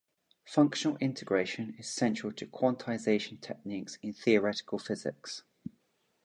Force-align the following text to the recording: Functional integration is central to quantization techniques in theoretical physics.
Functional 0.45 0.97
integration 0.97 1.75
is 1.77 1.87
central 1.93 2.33
to 2.33 2.47
quantization 2.47 3.39
techniques 3.39 3.99
in 4.01 4.13
theoretical 4.13 4.79
physics. 4.79 5.43